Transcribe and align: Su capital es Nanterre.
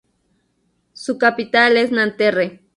Su 0.93 1.19
capital 1.19 1.77
es 1.77 1.91
Nanterre. 1.91 2.59